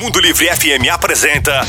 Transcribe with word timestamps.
Mundo 0.00 0.20
Livre 0.20 0.46
FM 0.46 0.88
apresenta 0.92 1.60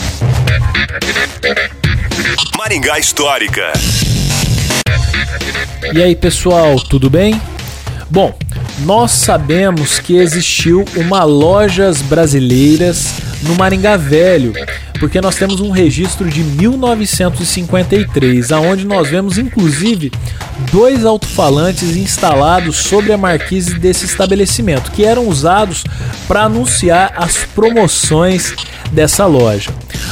Maringá 2.58 2.98
Histórica. 2.98 3.74
E 5.94 6.02
aí, 6.02 6.16
pessoal, 6.16 6.80
tudo 6.80 7.10
bem? 7.10 7.40
Bom, 8.10 8.38
nós 8.80 9.12
sabemos 9.12 10.00
que 10.00 10.18
existiu 10.18 10.84
uma 10.96 11.24
Lojas 11.24 12.02
Brasileiras 12.02 13.14
no 13.44 13.54
Maringá 13.56 13.98
Velho, 13.98 14.54
porque 15.00 15.22
nós 15.22 15.36
temos 15.36 15.62
um 15.62 15.70
registro 15.70 16.28
de 16.30 16.44
1953, 16.44 18.52
aonde 18.52 18.86
nós 18.86 19.10
vemos 19.10 19.38
inclusive 19.38 20.12
dois 20.72 21.06
alto-falantes 21.06 21.96
instalados 21.96 22.78
sobre 22.78 23.14
a 23.14 23.18
marquise 23.18 23.76
desse 23.76 24.06
estabelecimento, 24.06 24.92
que 24.92 25.06
eram 25.06 25.28
usados 25.28 25.84
para 26.28 26.44
anunciar 26.44 27.14
as 27.16 27.46
promoções 27.46 28.54
dessa 28.92 29.26
loja. 29.26 29.72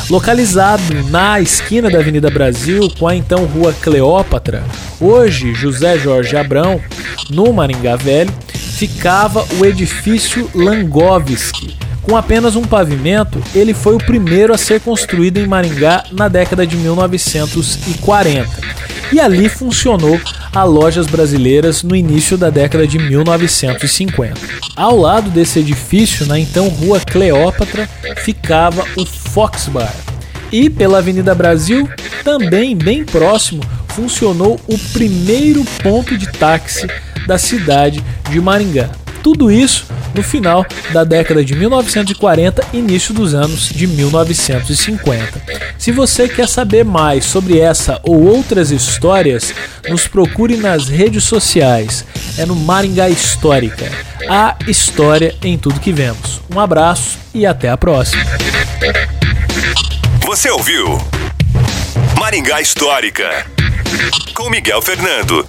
Localizado 0.09 0.83
na 1.09 1.41
esquina 1.41 1.89
da 1.89 1.99
Avenida 1.99 2.29
Brasil 2.29 2.89
com 2.97 3.07
a 3.07 3.15
então 3.15 3.45
Rua 3.45 3.73
Cleópatra, 3.73 4.63
hoje 4.99 5.53
José 5.53 5.97
Jorge 5.97 6.37
Abrão, 6.37 6.79
no 7.29 7.51
Maringá 7.51 7.95
Velho, 7.95 8.33
ficava 8.53 9.45
o 9.59 9.65
edifício 9.65 10.49
Langovski. 10.53 11.75
Com 12.01 12.15
apenas 12.15 12.55
um 12.55 12.61
pavimento, 12.61 13.41
ele 13.55 13.73
foi 13.73 13.95
o 13.95 14.03
primeiro 14.05 14.53
a 14.53 14.57
ser 14.57 14.79
construído 14.79 15.39
em 15.39 15.47
Maringá 15.47 16.03
na 16.11 16.27
década 16.27 16.65
de 16.67 16.77
1940. 16.77 18.47
E 19.11 19.19
ali 19.19 19.47
funcionou 19.49 20.19
a 20.53 20.63
lojas 20.63 21.05
brasileiras 21.05 21.83
no 21.83 21.95
início 21.95 22.37
da 22.37 22.49
década 22.49 22.87
de 22.87 22.97
1950. 22.97 24.39
Ao 24.75 24.97
lado 24.97 25.29
desse 25.29 25.59
edifício, 25.59 26.25
na 26.25 26.39
então 26.39 26.67
Rua 26.69 26.99
Cleópatra, 26.99 27.87
ficava 28.17 28.85
o 28.95 29.05
Fox 29.05 29.67
Bar. 29.67 29.93
E 30.51 30.69
pela 30.69 30.99
Avenida 30.99 31.35
Brasil, 31.35 31.89
também 32.23 32.75
bem 32.75 33.03
próximo, 33.03 33.61
funcionou 33.89 34.59
o 34.67 34.77
primeiro 34.93 35.63
ponto 35.81 36.17
de 36.17 36.27
táxi 36.31 36.87
da 37.25 37.37
cidade 37.37 38.03
de 38.29 38.39
Maringá. 38.39 38.89
Tudo 39.23 39.49
isso 39.51 39.85
no 40.13 40.23
final 40.23 40.65
da 40.93 41.03
década 41.03 41.43
de 41.43 41.55
1940 41.55 42.63
início 42.73 43.13
dos 43.13 43.33
anos 43.33 43.69
de 43.69 43.87
1950. 43.87 45.41
Se 45.77 45.91
você 45.91 46.27
quer 46.27 46.47
saber 46.47 46.83
mais 46.83 47.25
sobre 47.25 47.59
essa 47.59 47.99
ou 48.03 48.23
outras 48.23 48.71
histórias, 48.71 49.53
nos 49.87 50.07
procure 50.07 50.57
nas 50.57 50.87
redes 50.87 51.23
sociais. 51.23 52.05
É 52.37 52.45
no 52.45 52.55
Maringá 52.55 53.09
Histórica. 53.09 53.91
A 54.29 54.55
história 54.67 55.35
em 55.43 55.57
tudo 55.57 55.79
que 55.79 55.91
vemos. 55.91 56.41
Um 56.53 56.59
abraço 56.59 57.17
e 57.33 57.45
até 57.45 57.69
a 57.69 57.77
próxima. 57.77 58.23
Você 60.25 60.49
ouviu 60.49 60.99
Maringá 62.19 62.61
Histórica 62.61 63.45
com 64.33 64.49
Miguel 64.49 64.81
Fernando. 64.81 65.45